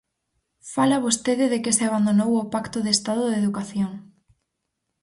Fala 0.73 0.97
vostede 1.05 1.45
de 1.53 1.59
que 1.63 1.75
se 1.77 1.83
abandonou 1.85 2.31
o 2.37 2.49
Pacto 2.53 2.77
de 2.85 2.91
Estado 2.97 3.23
de 3.27 3.37
educación. 3.43 3.91